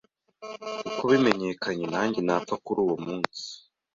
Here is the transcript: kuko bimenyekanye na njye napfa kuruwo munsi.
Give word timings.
kuko 0.85 1.03
bimenyekanye 1.11 1.85
na 1.93 2.01
njye 2.07 2.21
napfa 2.27 2.55
kuruwo 2.63 2.95
munsi. 3.05 3.45